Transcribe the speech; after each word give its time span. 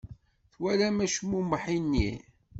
Twalamt 0.51 1.03
acmumeḥ-nni? 1.05 2.11